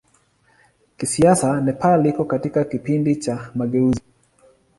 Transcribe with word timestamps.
Kisiasa 0.97 1.61
Nepal 1.61 2.03
iko 2.05 2.25
katika 2.25 2.63
kipindi 2.63 3.15
cha 3.15 3.51
mageuzi. 3.55 4.01